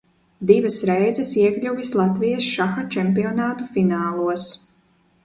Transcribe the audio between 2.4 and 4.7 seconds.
šaha čempionātu finālos.